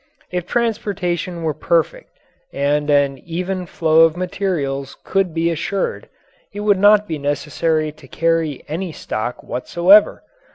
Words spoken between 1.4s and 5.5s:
were perfect and an even flow of materials could